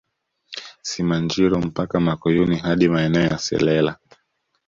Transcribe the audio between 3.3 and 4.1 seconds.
Selela